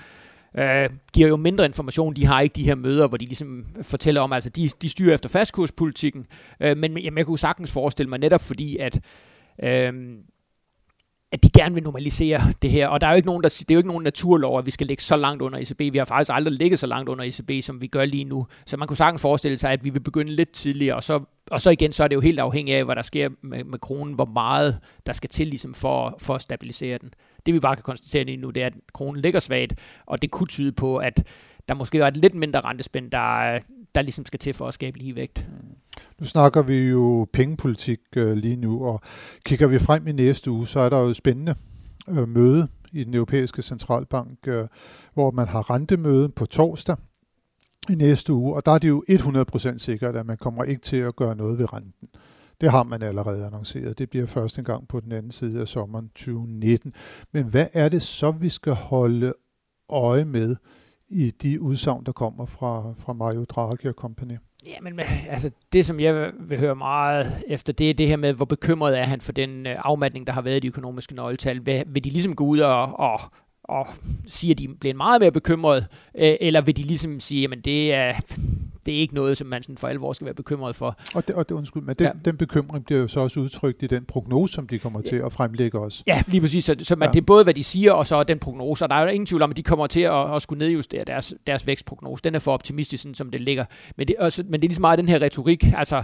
øh, 0.57 0.89
giver 1.13 1.27
jo 1.27 1.35
mindre 1.35 1.65
information. 1.65 2.13
De 2.13 2.25
har 2.25 2.41
ikke 2.41 2.53
de 2.53 2.63
her 2.63 2.75
møder, 2.75 3.07
hvor 3.07 3.17
de 3.17 3.25
ligesom 3.25 3.65
fortæller 3.81 4.21
om, 4.21 4.33
altså 4.33 4.49
de, 4.49 4.69
de 4.81 4.89
styrer 4.89 5.13
efter 5.13 5.29
fastkurspolitikken, 5.29 6.25
øh, 6.59 6.77
men 6.77 6.97
jamen, 6.97 7.17
jeg 7.17 7.25
kunne 7.25 7.39
sagtens 7.39 7.71
forestille 7.71 8.09
mig 8.09 8.19
netop 8.19 8.41
fordi, 8.41 8.77
at 8.77 8.99
øh, 9.63 9.93
at 11.31 11.43
de 11.43 11.49
gerne 11.49 11.75
vil 11.75 11.83
normalisere 11.83 12.41
det 12.61 12.71
her. 12.71 12.87
Og 12.87 13.01
der 13.01 13.07
er 13.07 13.11
jo 13.11 13.15
ikke 13.15 13.25
nogen, 13.25 13.43
der, 13.43 13.49
det 13.49 13.71
er 13.71 13.75
jo 13.75 13.79
ikke 13.79 13.89
nogen 13.89 14.03
naturlov, 14.03 14.59
at 14.59 14.65
vi 14.65 14.71
skal 14.71 14.87
ligge 14.87 15.03
så 15.03 15.15
langt 15.15 15.41
under 15.41 15.59
ECB. 15.59 15.93
Vi 15.93 15.97
har 15.97 16.05
faktisk 16.05 16.31
aldrig 16.33 16.53
ligget 16.53 16.79
så 16.79 16.87
langt 16.87 17.09
under 17.09 17.25
ECB, 17.25 17.63
som 17.63 17.81
vi 17.81 17.87
gør 17.87 18.05
lige 18.05 18.23
nu. 18.23 18.47
Så 18.65 18.77
man 18.77 18.87
kunne 18.87 18.97
sagtens 18.97 19.21
forestille 19.21 19.57
sig, 19.57 19.71
at 19.71 19.83
vi 19.83 19.89
vil 19.89 19.99
begynde 19.99 20.35
lidt 20.35 20.51
tidligere, 20.51 20.95
og 20.95 21.03
så, 21.03 21.19
og 21.51 21.61
så 21.61 21.69
igen, 21.69 21.91
så 21.91 22.03
er 22.03 22.07
det 22.07 22.15
jo 22.15 22.21
helt 22.21 22.39
afhængigt 22.39 22.77
af, 22.77 22.85
hvad 22.85 22.95
der 22.95 23.01
sker 23.01 23.29
med, 23.41 23.63
med 23.63 23.79
kronen, 23.79 24.13
hvor 24.13 24.25
meget 24.25 24.79
der 25.05 25.13
skal 25.13 25.29
til 25.29 25.47
ligesom 25.47 25.73
for, 25.73 26.15
for 26.21 26.35
at 26.35 26.41
stabilisere 26.41 26.97
den. 26.97 27.13
Det 27.45 27.53
vi 27.53 27.59
bare 27.59 27.75
kan 27.75 27.83
konstatere 27.83 28.23
lige 28.23 28.37
nu, 28.37 28.49
det 28.49 28.63
er, 28.63 28.67
at 28.67 28.73
kronen 28.93 29.21
ligger 29.21 29.39
svagt, 29.39 29.73
og 30.05 30.21
det 30.21 30.31
kunne 30.31 30.47
tyde 30.47 30.71
på, 30.71 30.97
at 30.97 31.27
der 31.67 31.73
måske 31.73 31.97
er 31.97 32.07
et 32.07 32.17
lidt 32.17 32.35
mindre 32.35 32.61
rentespænd, 32.61 33.11
der, 33.11 33.59
der 33.95 34.01
ligesom 34.01 34.25
skal 34.25 34.39
til 34.39 34.53
for 34.53 34.67
at 34.67 34.73
skabe 34.73 34.97
ligevægt. 34.97 35.47
Mm. 35.49 35.70
Nu 36.19 36.25
snakker 36.25 36.61
vi 36.61 36.77
jo 36.77 37.27
pengepolitik 37.33 37.99
øh, 38.15 38.33
lige 38.33 38.55
nu, 38.55 38.85
og 38.85 39.01
kigger 39.45 39.67
vi 39.67 39.79
frem 39.79 40.07
i 40.07 40.11
næste 40.11 40.51
uge, 40.51 40.67
så 40.67 40.79
er 40.79 40.89
der 40.89 40.99
jo 40.99 41.07
et 41.07 41.15
spændende 41.15 41.55
øh, 42.09 42.29
møde 42.29 42.67
i 42.91 43.03
den 43.03 43.13
europæiske 43.13 43.61
centralbank, 43.61 44.47
øh, 44.47 44.67
hvor 45.13 45.31
man 45.31 45.47
har 45.47 45.69
rentemøde 45.69 46.29
på 46.29 46.45
torsdag 46.45 46.95
i 47.89 47.95
næste 47.95 48.33
uge, 48.33 48.55
og 48.55 48.65
der 48.65 48.71
er 48.71 48.77
det 48.77 48.89
jo 48.89 49.03
100% 49.09 49.77
sikkert, 49.77 50.15
at 50.15 50.25
man 50.25 50.37
kommer 50.37 50.63
ikke 50.63 50.81
til 50.81 50.97
at 50.97 51.15
gøre 51.15 51.35
noget 51.35 51.59
ved 51.59 51.73
renten. 51.73 52.09
Det 52.61 52.71
har 52.71 52.83
man 52.83 53.01
allerede 53.01 53.45
annonceret. 53.45 53.97
Det 53.97 54.09
bliver 54.09 54.25
første 54.25 54.63
gang 54.63 54.87
på 54.87 54.99
den 54.99 55.11
anden 55.11 55.31
side 55.31 55.61
af 55.61 55.67
sommeren 55.67 56.09
2019. 56.09 56.93
Men 57.31 57.45
hvad 57.45 57.67
er 57.73 57.89
det 57.89 58.01
så, 58.01 58.31
vi 58.31 58.49
skal 58.49 58.73
holde 58.73 59.33
øje 59.89 60.25
med 60.25 60.55
i 61.09 61.31
de 61.31 61.61
udsagn, 61.61 62.05
der 62.05 62.11
kommer 62.11 62.45
fra, 62.45 62.93
fra 62.97 63.13
Mario 63.13 63.43
Draghi 63.43 63.87
og 63.87 63.93
company? 63.93 64.37
Ja, 64.65 64.81
men 64.81 64.99
altså, 65.29 65.51
det 65.73 65.85
som 65.85 65.99
jeg 65.99 66.31
vil 66.39 66.59
høre 66.59 66.75
meget 66.75 67.43
efter, 67.47 67.73
det 67.73 67.89
er 67.89 67.93
det 67.93 68.07
her 68.07 68.17
med, 68.17 68.33
hvor 68.33 68.45
bekymret 68.45 68.99
er 68.99 69.03
han 69.03 69.21
for 69.21 69.31
den 69.31 69.67
øh, 69.67 69.75
afmatning, 69.79 70.27
der 70.27 70.33
har 70.33 70.41
været 70.41 70.57
i 70.57 70.59
de 70.59 70.67
økonomiske 70.67 71.15
nøgletal. 71.15 71.65
Vil, 71.65 71.83
vil 71.87 72.03
de 72.03 72.09
ligesom 72.09 72.35
gå 72.35 72.43
ud 72.43 72.59
og, 72.59 72.99
og, 72.99 73.19
og 73.63 73.87
sige, 74.27 74.51
at 74.51 74.57
de 74.57 74.67
bliver 74.79 74.93
meget 74.95 75.21
mere 75.21 75.31
bekymret, 75.31 75.87
øh, 76.17 76.35
eller 76.41 76.61
vil 76.61 76.77
de 76.77 76.81
ligesom 76.81 77.19
sige, 77.19 77.49
at 77.51 77.65
det 77.65 77.93
er, 77.93 78.13
det 78.85 78.95
er 78.95 78.99
ikke 78.99 79.15
noget, 79.15 79.37
som 79.37 79.47
man 79.47 79.63
sådan 79.63 79.77
for 79.77 79.87
alvor 79.87 80.13
skal 80.13 80.25
være 80.25 80.33
bekymret 80.33 80.75
for. 80.75 80.97
Og 81.15 81.27
det, 81.27 81.35
og 81.35 81.49
det 81.49 81.55
undskyld, 81.55 81.83
men 81.83 81.95
den, 81.95 82.07
ja. 82.07 82.11
den 82.25 82.37
bekymring 82.37 82.85
bliver 82.85 83.01
jo 83.01 83.07
så 83.07 83.19
også 83.19 83.39
udtrykt 83.39 83.83
i 83.83 83.87
den 83.87 84.05
prognose, 84.05 84.53
som 84.53 84.67
de 84.67 84.79
kommer 84.79 85.01
til 85.01 85.15
at 85.15 85.33
fremlægge 85.33 85.79
os. 85.79 86.03
Ja, 86.07 86.23
lige 86.27 86.41
præcis. 86.41 86.65
Så, 86.65 86.75
så 86.79 86.95
man, 86.95 87.07
ja. 87.07 87.11
det 87.13 87.21
er 87.21 87.25
både, 87.25 87.43
hvad 87.43 87.53
de 87.53 87.63
siger, 87.63 87.91
og 87.91 88.07
så 88.07 88.23
den 88.23 88.39
prognose. 88.39 88.85
Og 88.85 88.89
der 88.89 88.95
er 88.95 89.01
jo 89.01 89.07
ingen 89.07 89.25
tvivl 89.25 89.41
om, 89.41 89.49
at 89.51 89.57
de 89.57 89.63
kommer 89.63 89.87
til 89.87 90.01
at, 90.01 90.35
at 90.35 90.41
skulle 90.41 90.59
nedjustere 90.59 91.03
deres, 91.03 91.33
deres 91.47 91.67
vækstprognose. 91.67 92.23
Den 92.23 92.35
er 92.35 92.39
for 92.39 92.53
optimistisk, 92.53 93.03
sådan, 93.03 93.15
som 93.15 93.31
det 93.31 93.41
ligger. 93.41 93.65
Men 93.97 94.07
det, 94.07 94.15
også, 94.19 94.43
men 94.43 94.53
det 94.53 94.63
er 94.63 94.69
lige 94.69 94.75
så 94.75 94.81
meget 94.81 94.99
den 94.99 95.07
her 95.07 95.21
retorik. 95.21 95.65
Altså, 95.77 96.03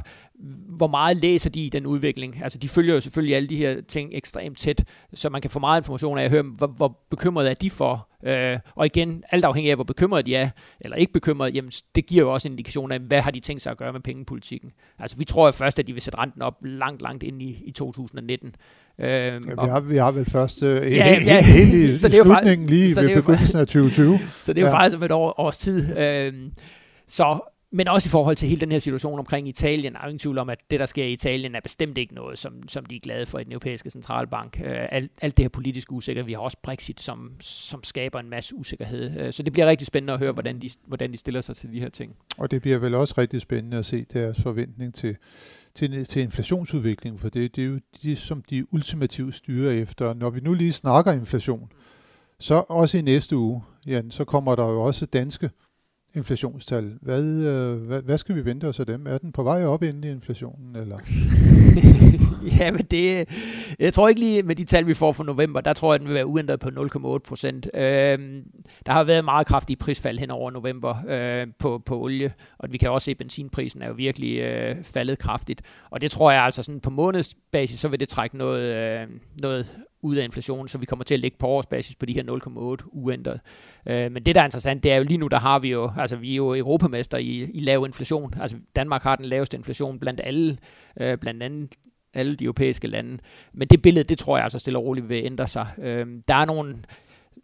hvor 0.78 0.88
meget 0.88 1.18
læser 1.18 1.50
de 1.50 1.62
i 1.62 1.70
den 1.70 1.86
udvikling? 1.86 2.44
Altså, 2.44 2.58
de 2.58 2.68
følger 2.68 2.94
jo 2.94 3.02
selvfølgelig 3.02 3.36
alle 3.36 3.50
de 3.50 3.58
her 3.58 3.82
ting 3.82 4.10
ekstremt 4.14 4.58
tæt, 4.58 4.84
så 5.14 5.30
man 5.30 5.42
kan 5.42 5.50
få 5.50 5.60
meget 5.60 5.82
information 5.82 6.18
af 6.18 6.24
at 6.24 6.30
høre, 6.32 6.44
hvor, 6.44 6.68
hvor 6.68 7.00
bekymret 7.10 7.50
er 7.50 7.54
de 7.54 7.70
for 7.70 8.08
Øh, 8.28 8.60
og 8.76 8.86
igen, 8.86 9.24
alt 9.32 9.46
afhængig 9.46 9.70
af, 9.72 9.78
hvor 9.78 9.84
bekymrede 9.84 10.24
de 10.24 10.36
er, 10.36 10.50
eller 10.82 10.98
ikke 10.98 11.14
bekymrede, 11.14 11.52
jamen, 11.52 11.72
det 11.96 12.06
giver 12.06 12.24
jo 12.24 12.34
også 12.34 12.48
en 12.48 12.52
indikation 12.52 12.92
af, 12.92 13.00
hvad 13.00 13.22
har 13.22 13.32
de 13.32 13.40
tænkt 13.40 13.62
sig 13.62 13.72
at 13.72 13.78
gøre 13.78 13.94
med 13.94 14.02
pengepolitikken. 14.02 14.72
Altså, 15.00 15.18
vi 15.18 15.26
tror 15.26 15.46
jo 15.46 15.52
først, 15.52 15.80
at 15.80 15.88
de 15.88 15.94
vil 15.94 16.02
sætte 16.02 16.20
renten 16.20 16.42
op 16.42 16.54
langt, 16.62 17.02
langt 17.02 17.24
ind 17.24 17.42
i, 17.42 17.64
i 17.66 17.72
2019. 17.72 18.56
Øh, 19.00 19.08
ja, 19.08 19.38
vi, 19.40 19.42
har, 19.58 19.80
vi 19.80 19.98
har 19.98 20.12
vel 20.12 20.26
først 20.26 20.64
øh, 20.64 20.96
ja, 20.96 21.14
helt, 21.16 21.28
ja, 21.28 21.42
helt, 21.42 21.74
i 21.74 21.96
så 21.98 22.08
det 22.08 22.20
er 22.20 22.24
slutningen 22.24 22.68
lige 22.70 22.96
ved 22.96 23.16
begyndelsen 23.16 23.60
af 23.60 23.68
2020. 23.68 24.18
Så 24.44 24.54
det 24.54 24.62
er 24.62 24.66
jo 24.66 24.68
ja. 24.68 24.74
faktisk 24.74 24.98
om 24.98 25.04
et 25.04 25.12
år, 25.12 25.40
års 25.40 25.58
tid. 25.58 25.98
Øh, 25.98 26.34
så 27.08 27.40
men 27.72 27.88
også 27.88 28.08
i 28.08 28.10
forhold 28.10 28.36
til 28.36 28.50
hele 28.50 28.62
den 28.62 28.72
her 28.72 28.80
situation 28.80 29.20
omkring 29.20 29.48
Italien, 29.48 29.96
er 29.96 30.04
ingen 30.04 30.20
tvivl 30.20 30.38
om, 30.38 30.50
at 30.50 30.60
det, 30.72 30.80
der 30.80 30.86
sker 30.86 31.04
i 31.04 31.14
Italien, 31.14 31.56
er 31.56 31.60
bestemt 31.60 31.98
ikke 31.98 32.14
noget, 32.14 32.40
som, 32.40 32.68
som 32.68 32.86
de 32.86 32.96
er 32.96 33.00
glade 33.00 33.26
for 33.26 33.40
i 33.40 33.44
den 33.44 33.52
europæiske 33.52 33.90
centralbank. 33.90 34.62
Øh, 34.64 34.88
alt, 34.92 35.12
alt 35.22 35.38
det 35.38 35.44
her 35.44 35.50
politiske 35.50 35.94
usikkerhed. 35.94 36.26
Vi 36.26 36.34
har 36.34 36.40
også 36.40 36.58
Brexit, 36.64 37.02
som, 37.02 37.32
som 37.40 37.84
skaber 37.84 38.20
en 38.20 38.30
masse 38.30 38.56
usikkerhed. 38.56 39.20
Øh, 39.20 39.34
så 39.34 39.44
det 39.44 39.54
bliver 39.54 39.68
rigtig 39.68 39.88
spændende 39.88 40.14
at 40.14 40.20
høre, 40.20 40.32
hvordan 40.32 40.62
de, 40.62 40.70
hvordan 40.86 41.12
de 41.12 41.18
stiller 41.18 41.42
sig 41.42 41.56
til 41.56 41.72
de 41.72 41.80
her 41.80 41.90
ting. 41.90 42.16
Og 42.38 42.52
det 42.52 42.62
bliver 42.62 42.78
vel 42.78 42.96
også 42.96 43.14
rigtig 43.18 43.42
spændende 43.42 43.78
at 43.78 43.86
se 43.86 44.04
deres 44.04 44.42
forventning 44.42 44.94
til, 44.94 45.16
til, 45.76 46.06
til 46.06 46.22
inflationsudviklingen, 46.22 47.20
for 47.20 47.30
det, 47.30 47.56
det 47.56 47.64
er 47.64 47.68
jo 47.68 47.80
det, 48.04 48.18
som 48.18 48.42
de 48.50 48.74
ultimativt 48.74 49.36
styrer 49.36 49.72
efter. 49.72 50.14
Når 50.14 50.30
vi 50.30 50.40
nu 50.40 50.54
lige 50.54 50.74
snakker 50.74 51.12
inflation, 51.12 51.72
så 52.40 52.64
også 52.70 52.98
i 52.98 53.02
næste 53.02 53.38
uge, 53.38 53.64
Jan, 53.88 54.12
så 54.12 54.26
kommer 54.26 54.56
der 54.56 54.66
jo 54.66 54.82
også 54.84 55.06
danske 55.06 55.50
inflationstal. 56.18 56.94
Hvad, 57.02 57.24
øh, 57.24 57.78
hvad, 57.78 58.02
hvad 58.02 58.18
skal 58.18 58.36
vi 58.36 58.46
vente 58.46 58.68
os 58.68 58.80
af 58.80 58.86
dem? 58.86 59.08
Er 59.08 59.18
den 59.18 59.32
på 59.32 59.44
vej 59.44 59.66
op 59.66 59.84
inden 59.84 60.04
i 60.04 60.12
inflationen? 60.12 60.76
Eller? 60.76 60.98
ja, 62.60 62.72
men 62.72 62.82
det, 62.82 63.30
jeg 63.80 63.94
tror 63.94 64.08
ikke 64.08 64.22
lige 64.22 64.44
med 64.44 64.56
de 64.56 64.64
tal, 64.64 64.88
vi 64.88 64.94
får 64.94 65.12
for 65.12 65.24
november, 65.24 65.62
der 65.62 65.74
tror 65.74 65.94
jeg, 65.94 66.00
den 66.00 66.08
vil 66.08 66.16
være 66.16 66.28
uændret 66.28 66.60
på 66.60 66.70
0,8 66.70 67.18
procent. 67.18 67.68
Øh, 67.74 68.20
der 68.86 68.92
har 68.92 69.04
været 69.04 69.26
meget 69.26 69.48
kraftige 69.48 69.78
prisfald 69.78 70.20
hen 70.20 70.32
over 70.32 70.52
november 70.52 70.96
øh, 71.08 71.48
på, 71.60 71.82
på 71.86 72.02
olie, 72.02 72.34
og 72.58 72.70
vi 72.72 72.78
kan 72.78 72.90
også 72.90 73.06
se, 73.06 73.12
at 73.12 73.18
benzinprisen 73.18 73.82
er 73.82 73.88
jo 73.88 73.94
virkelig 73.94 74.40
øh, 74.40 74.76
faldet 74.84 75.20
kraftigt. 75.20 75.62
Og 75.90 76.02
det 76.02 76.12
tror 76.12 76.32
jeg 76.32 76.42
altså 76.42 76.64
sådan 76.64 76.82
på 76.82 76.90
månedsbasis, 76.90 77.80
så 77.80 77.88
vil 77.88 78.00
det 78.00 78.10
trække 78.10 78.38
noget, 78.38 78.76
øh, 78.76 79.08
noget 79.42 79.78
ud 80.08 80.16
af 80.16 80.24
inflationen, 80.24 80.68
så 80.68 80.78
vi 80.78 80.86
kommer 80.86 81.04
til 81.04 81.14
at 81.14 81.20
ligge 81.20 81.38
på 81.38 81.48
årsbasis 81.48 81.96
på 81.96 82.06
de 82.06 82.14
her 82.14 82.24
0,8 82.82 82.88
uændret. 82.92 83.40
Øh, 83.88 84.12
men 84.12 84.26
det, 84.26 84.36
der 84.36 84.42
er 84.42 84.46
interessant, 84.46 84.84
det 84.84 84.92
er 84.92 84.96
jo 84.96 85.04
lige 85.04 85.18
nu, 85.18 85.28
der 85.28 85.40
har 85.40 85.60
vi 85.60 85.72
jo, 85.72 85.92
altså 85.98 86.16
vi 86.16 86.32
er 86.32 86.36
jo 86.36 86.56
europamester 86.56 87.18
i, 87.18 87.52
i 87.54 87.60
lav 87.60 87.86
inflation. 87.86 88.34
Altså 88.42 88.58
Danmark 88.76 89.04
har 89.04 89.16
den 89.16 89.26
laveste 89.26 89.58
inflation 89.58 90.00
blandt 90.00 90.22
alle, 90.24 90.58
øh, 91.00 91.18
blandt 91.18 91.44
andet 91.44 91.76
alle 92.14 92.36
de 92.36 92.44
europæiske 92.44 92.88
lande. 92.88 93.18
Men 93.54 93.68
det 93.68 93.82
billede, 93.82 94.04
det 94.04 94.18
tror 94.18 94.38
jeg 94.38 94.44
altså 94.44 94.60
stille 94.60 94.80
og 94.80 94.86
roligt 94.86 95.10
vil 95.10 95.26
ændre 95.26 95.48
sig. 95.48 95.68
Øh, 95.78 96.08
der 96.28 96.36
er 96.36 96.46
nogle 96.46 96.78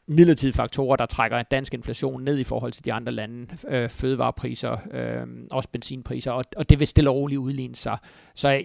midlertidige 0.07 0.53
faktorer, 0.53 0.95
der 0.95 1.05
trækker 1.05 1.41
dansk 1.41 1.73
inflation 1.73 2.23
ned 2.23 2.39
i 2.39 2.43
forhold 2.43 2.71
til 2.71 2.85
de 2.85 2.93
andre 2.93 3.11
lande, 3.11 3.47
øh, 3.67 3.89
fødevarepriser, 3.89 4.77
øh, 4.91 5.27
også 5.51 5.69
benzinpriser, 5.69 6.31
og, 6.31 6.43
og 6.57 6.69
det 6.69 6.79
vil 6.79 6.87
stille 6.87 7.09
og 7.09 7.15
roligt 7.15 7.39
udligne 7.39 7.75
sig. 7.75 7.97
Så 8.35 8.63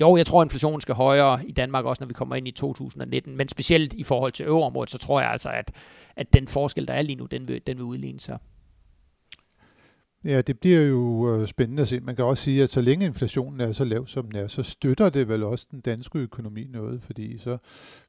jo, 0.00 0.16
jeg 0.16 0.26
tror, 0.26 0.42
inflationen 0.42 0.80
skal 0.80 0.94
højere 0.94 1.46
i 1.46 1.52
Danmark 1.52 1.84
også, 1.84 2.02
når 2.02 2.08
vi 2.08 2.14
kommer 2.14 2.36
ind 2.36 2.48
i 2.48 2.50
2019, 2.50 3.36
men 3.36 3.48
specielt 3.48 3.92
i 3.92 4.02
forhold 4.02 4.32
til 4.32 4.46
øvreområdet, 4.46 4.90
så 4.90 4.98
tror 4.98 5.20
jeg 5.20 5.30
altså, 5.30 5.48
at, 5.48 5.70
at 6.16 6.32
den 6.32 6.48
forskel, 6.48 6.88
der 6.88 6.94
er 6.94 7.02
lige 7.02 7.16
nu, 7.16 7.26
den 7.26 7.48
vil, 7.48 7.60
den 7.66 7.76
vil 7.76 7.84
udligne 7.84 8.20
sig. 8.20 8.38
Ja, 10.24 10.40
det 10.40 10.58
bliver 10.58 10.80
jo 10.80 11.34
øh, 11.34 11.46
spændende 11.46 11.82
at 11.82 11.88
se. 11.88 12.00
Man 12.00 12.16
kan 12.16 12.24
også 12.24 12.42
sige, 12.42 12.62
at 12.62 12.70
så 12.70 12.80
længe 12.80 13.06
inflationen 13.06 13.60
er 13.60 13.72
så 13.72 13.84
lav, 13.84 14.06
som 14.06 14.30
den 14.30 14.36
er, 14.36 14.46
så 14.46 14.62
støtter 14.62 15.10
det 15.10 15.28
vel 15.28 15.42
også 15.42 15.66
den 15.70 15.80
danske 15.80 16.18
økonomi 16.18 16.64
noget, 16.64 17.02
fordi 17.02 17.38
så 17.38 17.58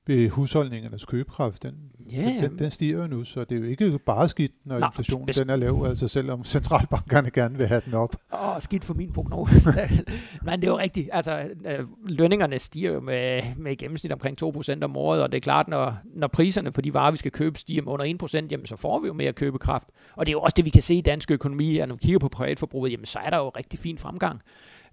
vil 0.08 0.30
husholdningernes 0.30 1.06
købekraft, 1.06 1.64
den, 1.64 1.74
yeah. 2.14 2.42
den, 2.42 2.60
den 2.60 2.72
stiger 2.72 2.98
jo 2.98 3.08
nu, 3.08 3.24
så 3.24 3.44
det 3.44 3.56
er 3.56 3.60
jo 3.60 3.66
ikke 3.66 4.00
bare 4.06 4.28
skidt, 4.28 4.52
når 4.66 4.80
Nå, 4.80 4.86
inflationen 4.86 5.28
den 5.28 5.50
er 5.50 5.56
lav, 5.56 5.86
altså 5.86 6.08
selvom 6.08 6.44
centralbankerne 6.44 7.30
gerne 7.32 7.58
vil 7.58 7.68
have 7.68 7.82
den 7.86 7.94
op. 7.94 8.16
Åh, 8.34 8.56
oh, 8.56 8.62
skidt 8.62 8.84
for 8.84 8.94
min 8.94 9.12
prognose. 9.12 9.54
Men 10.46 10.62
det 10.62 10.68
er 10.68 10.72
jo 10.72 10.78
rigtigt. 10.78 11.10
Altså, 11.12 11.50
øh, 11.66 11.86
lønningerne 12.10 12.60
stiger 12.60 12.92
jo 12.92 13.00
med, 13.00 13.42
med 13.58 13.76
gennemsnit 13.76 14.12
omkring 14.12 14.44
2% 14.44 14.84
om 14.84 14.98
året, 14.98 15.24
og 15.24 15.32
det 15.32 15.38
er 15.38 15.42
klart, 15.42 15.68
når, 15.68 15.98
når 16.16 16.28
priserne 16.28 16.72
på 16.72 16.82
de 16.82 16.94
varer, 16.94 17.12
vi 17.12 17.18
skal 17.18 17.32
købe, 17.32 17.60
stiger 17.60 17.82
med 17.82 17.92
under 17.92 18.06
1%, 18.24 18.48
jamen 18.52 18.66
så 18.66 18.76
får 18.76 19.00
vi 19.00 19.08
jo 19.08 19.14
mere 19.14 19.34
købekraft. 19.34 19.88
Og 20.16 20.26
det 20.26 20.30
er 20.30 20.34
jo 20.34 20.42
også 20.42 20.54
det, 20.58 20.66
vi 20.66 20.70
kan 20.70 20.82
se 20.82 20.96
i 20.96 21.02
dansk 21.02 21.32
økonomi, 21.32 21.78
at 21.78 21.90
kigger 22.02 22.20
på 22.20 22.30
privatforbruget, 22.30 22.92
jamen 22.92 23.06
så 23.06 23.20
er 23.20 23.30
der 23.30 23.38
jo 23.38 23.50
rigtig 23.50 23.80
fin 23.80 23.98
fremgang. 23.98 24.42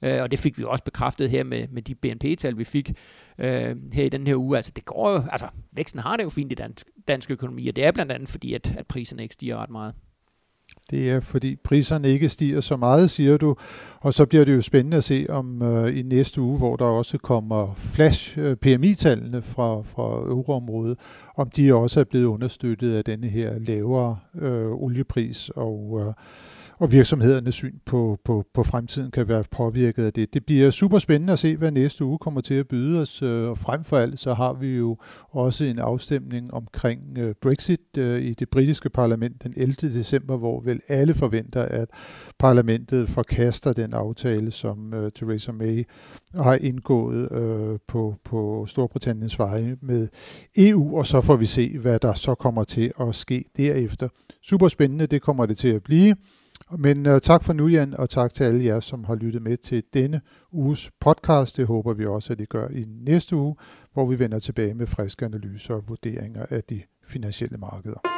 Øh, 0.02 0.22
og 0.22 0.30
det 0.30 0.38
fik 0.38 0.58
vi 0.58 0.64
også 0.66 0.84
bekræftet 0.84 1.30
her 1.30 1.44
med, 1.44 1.68
med 1.68 1.82
de 1.82 1.94
BNP-tal, 1.94 2.58
vi 2.58 2.64
fik 2.64 2.92
øh, 3.38 3.76
her 3.92 4.04
i 4.04 4.08
den 4.08 4.26
her 4.26 4.36
uge. 4.36 4.56
Altså 4.56 4.72
det 4.76 4.84
går 4.84 5.10
jo, 5.12 5.22
altså 5.30 5.46
væksten 5.72 6.00
har 6.00 6.16
det 6.16 6.24
jo 6.24 6.28
fint 6.28 6.52
i 6.52 6.54
dansk, 6.54 6.86
dansk 7.08 7.30
økonomi, 7.30 7.68
og 7.68 7.76
det 7.76 7.84
er 7.84 7.92
blandt 7.92 8.12
andet 8.12 8.28
fordi, 8.28 8.54
at, 8.54 8.76
at 8.78 8.86
priserne 8.86 9.22
ikke 9.22 9.34
stiger 9.34 9.56
ret 9.56 9.70
meget. 9.70 9.94
Det 10.90 11.10
er 11.10 11.20
fordi 11.20 11.56
priserne 11.56 12.08
ikke 12.08 12.28
stiger 12.28 12.60
så 12.60 12.76
meget, 12.76 13.10
siger 13.10 13.36
du. 13.36 13.56
Og 14.00 14.14
så 14.14 14.26
bliver 14.26 14.44
det 14.44 14.56
jo 14.56 14.62
spændende 14.62 14.96
at 14.96 15.04
se 15.04 15.26
om 15.28 15.62
øh, 15.62 15.98
i 15.98 16.02
næste 16.02 16.40
uge, 16.40 16.58
hvor 16.58 16.76
der 16.76 16.84
også 16.84 17.18
kommer 17.18 17.74
flash 17.74 18.38
øh, 18.38 18.56
PMI-tallene 18.56 19.42
fra, 19.42 19.82
fra 19.82 20.02
euroområdet, 20.02 20.98
om 21.38 21.50
de 21.50 21.74
også 21.74 22.00
er 22.00 22.04
blevet 22.04 22.24
understøttet 22.24 22.96
af 22.96 23.04
denne 23.04 23.28
her 23.28 23.58
lavere 23.58 24.18
øh, 24.40 24.70
oliepris 24.70 25.50
og 25.56 26.00
øh, 26.06 26.14
og 26.78 26.92
virksomhedernes 26.92 27.54
syn 27.54 27.78
på, 27.84 28.18
på, 28.24 28.44
på 28.54 28.62
fremtiden 28.62 29.10
kan 29.10 29.28
være 29.28 29.44
påvirket 29.50 30.04
af 30.04 30.12
det. 30.12 30.34
Det 30.34 30.46
bliver 30.46 30.70
super 30.70 30.98
spændende 30.98 31.32
at 31.32 31.38
se, 31.38 31.56
hvad 31.56 31.70
næste 31.70 32.04
uge 32.04 32.18
kommer 32.18 32.40
til 32.40 32.54
at 32.54 32.68
byde 32.68 33.00
os, 33.00 33.22
øh, 33.22 33.50
og 33.50 33.58
frem 33.58 33.84
for 33.84 33.98
alt 33.98 34.20
så 34.20 34.34
har 34.34 34.52
vi 34.52 34.76
jo 34.76 34.96
også 35.30 35.64
en 35.64 35.78
afstemning 35.78 36.54
omkring 36.54 37.18
øh, 37.18 37.34
Brexit 37.42 37.80
øh, 37.96 38.22
i 38.22 38.34
det 38.34 38.50
britiske 38.50 38.90
parlament 38.90 39.44
den 39.44 39.54
11. 39.56 39.74
december, 39.74 40.36
hvor 40.36 40.60
vel 40.60 40.80
alle 40.88 41.14
forventer, 41.14 41.62
at 41.62 41.88
parlamentet 42.38 43.08
forkaster 43.08 43.72
den 43.72 43.94
aftale, 43.94 44.50
som 44.50 44.94
øh, 44.94 45.12
Theresa 45.12 45.52
May 45.52 45.84
har 46.34 46.54
indgået 46.54 47.32
øh, 47.32 47.78
på, 47.88 48.14
på 48.24 48.66
Storbritanniens 48.66 49.38
veje 49.38 49.76
med 49.82 50.08
EU, 50.58 50.98
og 50.98 51.06
så 51.06 51.20
får 51.28 51.36
vi 51.36 51.46
se, 51.46 51.78
hvad 51.78 51.98
der 51.98 52.14
så 52.14 52.34
kommer 52.34 52.64
til 52.64 52.92
at 53.00 53.14
ske 53.14 53.44
derefter. 53.56 54.08
Super 54.42 54.68
spændende, 54.68 55.06
det 55.06 55.22
kommer 55.22 55.46
det 55.46 55.58
til 55.58 55.68
at 55.68 55.82
blive. 55.82 56.16
Men 56.78 57.06
uh, 57.06 57.18
tak 57.18 57.44
for 57.44 57.52
nu, 57.52 57.66
Jan, 57.66 57.94
og 57.94 58.10
tak 58.10 58.34
til 58.34 58.44
alle 58.44 58.64
jer, 58.64 58.80
som 58.80 59.04
har 59.04 59.14
lyttet 59.14 59.42
med 59.42 59.56
til 59.56 59.82
denne 59.94 60.20
uges 60.52 60.90
podcast. 61.00 61.56
Det 61.56 61.66
håber 61.66 61.94
vi 61.94 62.06
også, 62.06 62.32
at 62.32 62.40
I 62.40 62.44
gør 62.44 62.68
i 62.68 62.84
næste 62.88 63.36
uge, 63.36 63.56
hvor 63.92 64.06
vi 64.06 64.18
vender 64.18 64.38
tilbage 64.38 64.74
med 64.74 64.86
friske 64.86 65.24
analyser 65.24 65.74
og 65.74 65.88
vurderinger 65.88 66.46
af 66.50 66.62
de 66.62 66.82
finansielle 67.06 67.58
markeder. 67.58 68.17